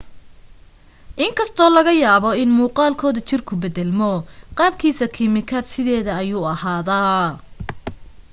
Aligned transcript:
in 1.23 1.31
kastoo 1.37 1.69
laga 1.75 1.93
yaabo 2.03 2.29
in 2.43 2.49
muuqaalkood 2.57 3.17
jirku 3.29 3.53
beddelmo 3.61 4.11
qaabkiisa 4.57 5.05
kiimikaad 5.15 5.65
sideeda 5.73 6.11
ayuu 6.21 6.43
ahaadaa 6.53 7.23